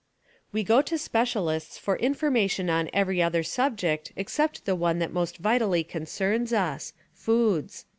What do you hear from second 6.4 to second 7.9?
us— foods.